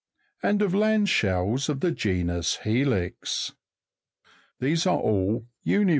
230), 0.41 0.49
and 0.51 0.61
of 0.63 0.73
land 0.73 1.09
shells 1.09 1.69
of 1.69 1.79
the 1.81 1.91
genus 1.91 2.57
helix. 2.63 3.53
These 4.59 4.87
are 4.87 4.97
all 4.97 5.45
Fig. 5.63 5.89